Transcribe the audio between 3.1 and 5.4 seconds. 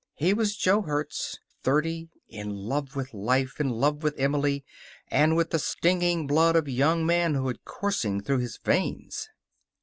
life, in love with Emily, and